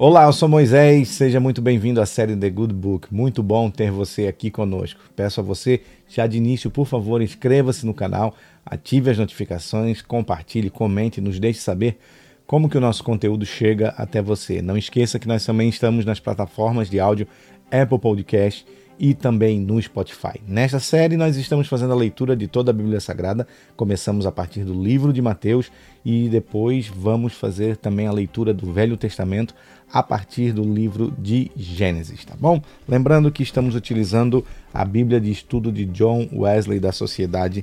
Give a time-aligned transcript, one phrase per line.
[0.00, 3.12] Olá, eu sou Moisés, seja muito bem-vindo à série The Good Book.
[3.12, 5.00] Muito bom ter você aqui conosco.
[5.16, 8.32] Peço a você, já de início, por favor, inscreva-se no canal,
[8.64, 11.98] ative as notificações, compartilhe, comente, nos deixe saber
[12.48, 14.62] como que o nosso conteúdo chega até você.
[14.62, 17.28] Não esqueça que nós também estamos nas plataformas de áudio
[17.70, 18.64] Apple Podcast
[18.98, 20.40] e também no Spotify.
[20.48, 23.46] Nesta série, nós estamos fazendo a leitura de toda a Bíblia Sagrada.
[23.76, 25.70] Começamos a partir do livro de Mateus
[26.02, 29.54] e depois vamos fazer também a leitura do Velho Testamento
[29.92, 32.62] a partir do livro de Gênesis, tá bom?
[32.88, 34.42] Lembrando que estamos utilizando
[34.72, 37.62] a Bíblia de Estudo de John Wesley da Sociedade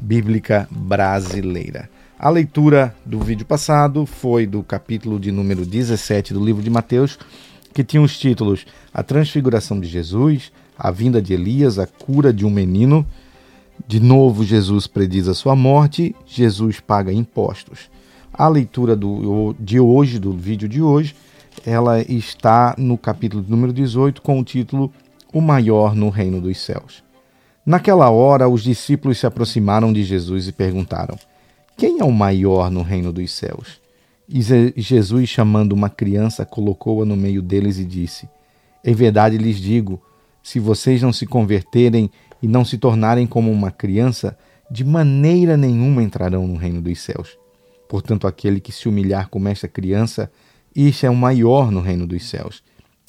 [0.00, 1.88] Bíblica Brasileira.
[2.16, 7.18] A leitura do vídeo passado foi do capítulo de número 17 do livro de Mateus,
[7.72, 8.64] que tinha os títulos
[8.94, 13.04] A Transfiguração de Jesus, a vinda de Elias, a cura de um menino.
[13.86, 17.90] De novo, Jesus prediz a sua morte, Jesus paga impostos.
[18.32, 21.16] A leitura do, de hoje, do vídeo de hoje,
[21.66, 24.92] ela está no capítulo número 18 com o título
[25.32, 27.02] O Maior no Reino dos Céus.
[27.66, 31.18] Naquela hora, os discípulos se aproximaram de Jesus e perguntaram:
[31.76, 33.80] Quem é o maior no reino dos céus?
[34.28, 34.40] E
[34.80, 38.28] Jesus, chamando uma criança, colocou-a no meio deles e disse:
[38.84, 40.00] Em verdade lhes digo,
[40.42, 44.36] se vocês não se converterem e não se tornarem como uma criança,
[44.70, 47.38] de maneira nenhuma entrarão no reino dos céus.
[47.88, 50.30] Portanto, aquele que se humilhar como esta criança,
[50.74, 52.62] este é o maior no reino dos céus.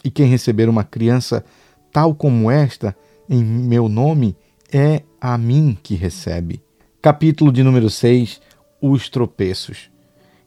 [0.04, 1.46] E quem receber uma criança
[1.92, 2.96] tal como esta,
[3.30, 4.36] em meu nome,
[4.72, 6.62] é a mim que recebe.
[7.02, 8.42] Capítulo de número 6
[8.88, 9.90] Os tropeços.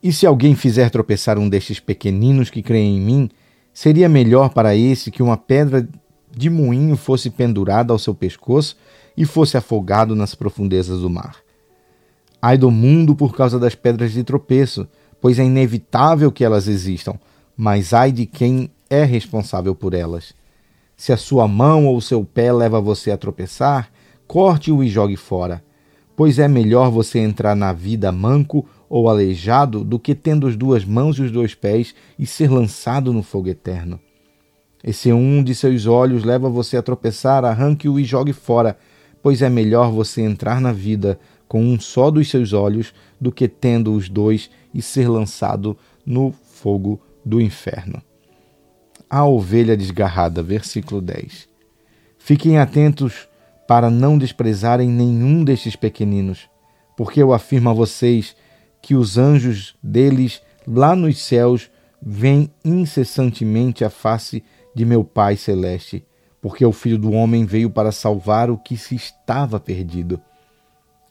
[0.00, 3.30] E se alguém fizer tropeçar um destes pequeninos que creem em mim,
[3.74, 5.88] seria melhor para esse que uma pedra
[6.30, 8.76] de moinho fosse pendurado ao seu pescoço
[9.16, 11.38] e fosse afogado nas profundezas do mar.
[12.40, 14.86] Ai do mundo por causa das pedras de tropeço,
[15.20, 17.18] pois é inevitável que elas existam,
[17.56, 20.32] mas ai de quem é responsável por elas.
[20.96, 23.90] Se a sua mão ou o seu pé leva você a tropeçar,
[24.28, 25.60] corte-o e jogue fora,
[26.18, 30.84] pois é melhor você entrar na vida manco ou aleijado do que tendo as duas
[30.84, 34.00] mãos e os dois pés e ser lançado no fogo eterno.
[34.82, 38.76] E se um de seus olhos leva você a tropeçar, arranque-o e jogue fora,
[39.22, 43.46] pois é melhor você entrar na vida com um só dos seus olhos do que
[43.46, 48.02] tendo os dois e ser lançado no fogo do inferno.
[49.08, 51.48] A ovelha desgarrada, versículo 10.
[52.18, 53.28] Fiquem atentos
[53.68, 56.48] para não desprezarem nenhum destes pequeninos,
[56.96, 58.34] porque eu afirmo a vocês
[58.80, 61.70] que os anjos deles lá nos céus
[62.00, 64.42] veem incessantemente a face
[64.74, 66.02] de meu Pai celeste,
[66.40, 70.18] porque o Filho do Homem veio para salvar o que se estava perdido.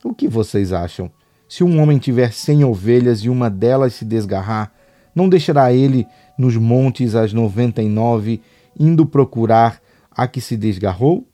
[0.04, 1.12] O que vocês acham?
[1.48, 4.74] Se um homem tiver cem ovelhas e uma delas se desgarrar,
[5.14, 8.42] não deixará ele nos montes as noventa e nove,
[8.80, 9.80] indo procurar
[10.10, 11.27] a que se desgarrou?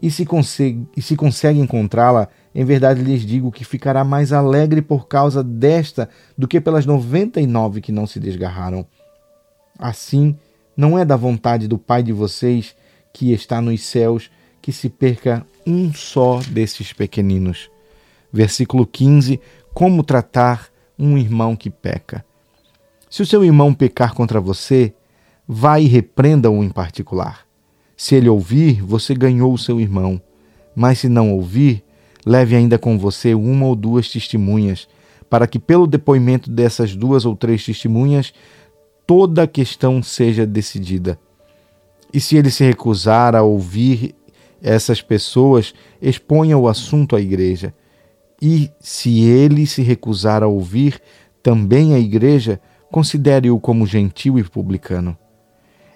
[0.00, 4.80] E se consegue, e se consegue encontrá-la, em verdade lhes digo que ficará mais alegre
[4.80, 8.86] por causa desta do que pelas noventa e nove que não se desgarraram.
[9.76, 10.36] Assim,
[10.76, 12.76] não é da vontade do Pai de vocês,
[13.12, 14.30] que está nos céus,
[14.62, 17.68] que se perca um só desses pequeninos.
[18.32, 19.40] Versículo 15:
[19.74, 22.24] Como tratar um irmão que peca?
[23.10, 24.94] Se o seu irmão pecar contra você,
[25.46, 27.47] vá e repreenda-o em particular.
[27.98, 30.22] Se ele ouvir, você ganhou o seu irmão.
[30.72, 31.82] Mas se não ouvir,
[32.24, 34.88] leve ainda com você uma ou duas testemunhas,
[35.28, 38.32] para que, pelo depoimento dessas duas ou três testemunhas,
[39.04, 41.18] toda a questão seja decidida.
[42.14, 44.14] E se ele se recusar a ouvir
[44.62, 47.74] essas pessoas, exponha o assunto à igreja.
[48.40, 51.02] E se ele se recusar a ouvir
[51.42, 52.60] também a igreja,
[52.92, 55.18] considere-o como gentil e publicano.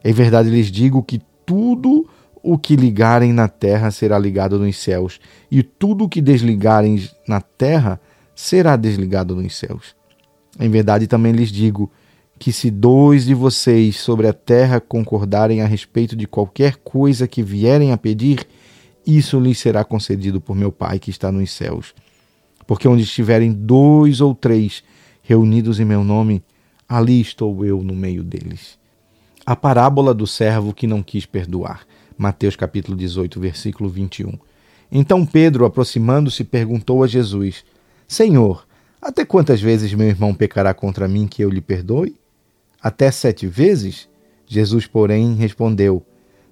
[0.05, 2.09] Em verdade lhes digo que tudo
[2.43, 5.21] o que ligarem na terra será ligado nos céus,
[5.51, 8.01] e tudo o que desligarem na terra
[8.35, 9.95] será desligado nos céus.
[10.59, 11.91] Em verdade também lhes digo
[12.39, 17.43] que se dois de vocês sobre a terra concordarem a respeito de qualquer coisa que
[17.43, 18.47] vierem a pedir,
[19.07, 21.95] isso lhes será concedido por meu Pai que está nos céus.
[22.67, 24.83] Porque onde estiverem dois ou três
[25.23, 26.43] reunidos em meu nome,
[26.89, 28.77] ali estou eu no meio deles.
[29.45, 31.87] A parábola do servo que não quis perdoar.
[32.17, 34.39] Mateus capítulo 18, versículo 21.
[34.91, 37.65] Então Pedro, aproximando-se, perguntou a Jesus:
[38.07, 38.67] Senhor,
[39.01, 42.17] até quantas vezes meu irmão pecará contra mim que eu lhe perdoe?
[42.83, 44.09] até sete vezes?
[44.47, 46.05] Jesus, porém, respondeu: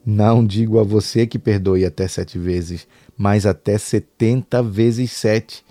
[0.07, 5.65] Não digo a você que perdoe até sete vezes, mas até setenta vezes sete.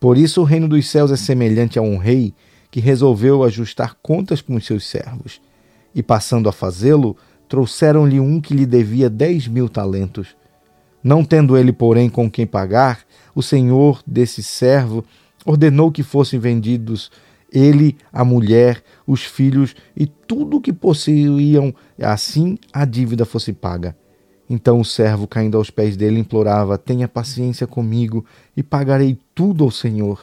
[0.00, 2.32] Por isso o reino dos céus é semelhante a um rei
[2.70, 5.40] que resolveu ajustar contas com os seus servos.
[5.94, 7.16] E passando a fazê-lo,
[7.48, 10.36] trouxeram-lhe um que lhe devia dez mil talentos.
[11.02, 13.00] Não tendo ele, porém, com quem pagar,
[13.34, 15.04] o senhor desse servo
[15.44, 17.10] ordenou que fossem vendidos
[17.52, 23.96] ele, a mulher, os filhos e tudo o que possuíam, assim a dívida fosse paga.
[24.48, 28.24] Então o servo, caindo aos pés dele, implorava: Tenha paciência comigo
[28.56, 30.20] e pagarei tudo ao Senhor.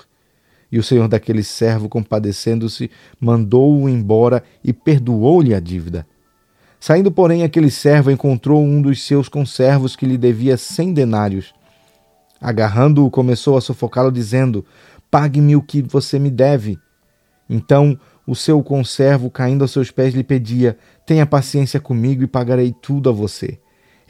[0.72, 6.06] E o senhor daquele servo, compadecendo-se, mandou-o embora e perdoou-lhe a dívida.
[6.80, 11.54] Saindo, porém, aquele servo encontrou um dos seus conservos que lhe devia cem denários.
[12.40, 14.64] Agarrando-o, começou a sufocá-lo, dizendo:
[15.10, 16.78] Pague-me o que você me deve.
[17.50, 17.98] Então
[18.28, 23.10] o seu conservo, caindo aos seus pés, lhe pedia: Tenha paciência comigo e pagarei tudo
[23.10, 23.58] a você.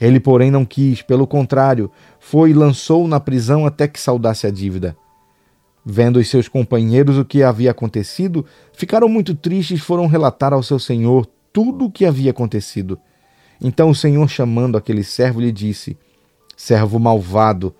[0.00, 1.90] Ele, porém, não quis, pelo contrário,
[2.20, 4.96] foi e lançou-o na prisão até que saudasse a dívida.
[5.90, 8.44] Vendo os seus companheiros o que havia acontecido,
[8.74, 12.98] ficaram muito tristes e foram relatar ao seu senhor tudo o que havia acontecido.
[13.58, 15.96] Então o senhor, chamando aquele servo, lhe disse:
[16.54, 17.74] Servo malvado,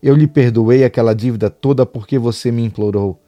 [0.00, 3.20] eu lhe perdoei aquela dívida toda porque você me implorou.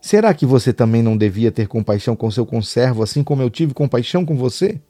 [0.00, 3.72] Será que você também não devia ter compaixão com seu conservo, assim como eu tive
[3.72, 4.80] compaixão com você?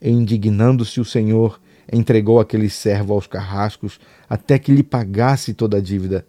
[0.00, 1.60] Indignando-se o Senhor,
[1.92, 4.00] entregou aquele servo aos carrascos
[4.30, 6.24] até que lhe pagasse toda a dívida.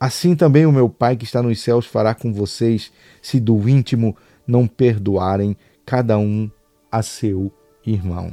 [0.00, 4.16] Assim também o meu Pai que está nos céus fará com vocês, se do íntimo
[4.46, 6.50] não perdoarem cada um
[6.90, 7.52] a seu
[7.84, 8.32] irmão.